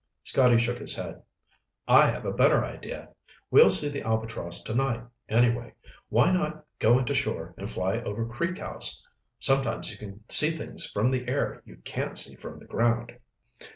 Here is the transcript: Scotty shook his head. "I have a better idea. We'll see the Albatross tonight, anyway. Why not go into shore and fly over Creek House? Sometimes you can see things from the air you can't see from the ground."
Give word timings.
Scotty 0.23 0.57
shook 0.57 0.79
his 0.79 0.95
head. 0.95 1.21
"I 1.87 2.07
have 2.07 2.25
a 2.25 2.33
better 2.33 2.65
idea. 2.65 3.09
We'll 3.51 3.69
see 3.69 3.87
the 3.87 4.01
Albatross 4.01 4.63
tonight, 4.63 5.03
anyway. 5.29 5.75
Why 6.09 6.31
not 6.31 6.65
go 6.79 6.97
into 6.97 7.13
shore 7.13 7.53
and 7.55 7.69
fly 7.69 7.97
over 7.99 8.25
Creek 8.25 8.57
House? 8.57 9.05
Sometimes 9.39 9.91
you 9.91 9.99
can 9.99 10.27
see 10.27 10.57
things 10.57 10.87
from 10.87 11.11
the 11.11 11.27
air 11.29 11.61
you 11.65 11.75
can't 11.85 12.17
see 12.17 12.33
from 12.33 12.57
the 12.57 12.65
ground." 12.65 13.11